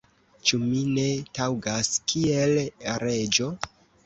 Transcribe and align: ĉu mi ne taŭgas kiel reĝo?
ĉu 0.51 0.57
mi 0.61 0.79
ne 0.93 1.03
taŭgas 1.39 1.91
kiel 2.13 2.57
reĝo? 3.05 3.53